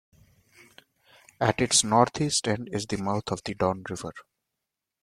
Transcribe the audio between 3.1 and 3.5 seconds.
of